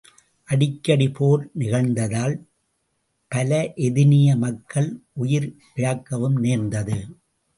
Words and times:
அடிக்கடி 0.49 1.07
போர் 1.09 1.43
நிகழ்ந்ததால் 1.57 2.35
பல 3.31 3.59
எதினிய 3.87 4.29
மக்கள் 4.37 4.89
உயிர் 5.13 5.47
இமுக்கவும் 5.75 6.37
நேர்ந்தது. 6.39 6.97